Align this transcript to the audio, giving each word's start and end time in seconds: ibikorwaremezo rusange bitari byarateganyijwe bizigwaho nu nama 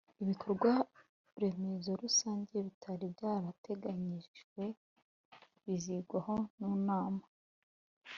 ibikorwaremezo 0.23 1.89
rusange 2.03 2.55
bitari 2.65 3.05
byarateganyijwe 3.15 4.63
bizigwaho 5.63 6.35
nu 6.57 6.71
nama 6.87 7.23